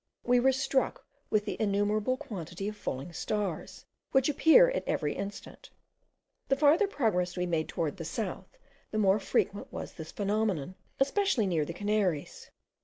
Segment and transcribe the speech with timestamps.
[0.23, 5.69] We were struck with the innumerable quantity of falling stars, which appeared at every instant.
[6.47, 8.57] The farther progress we made towards the south,
[8.89, 12.49] the more frequent was this phenomenon, especially near the Canaries.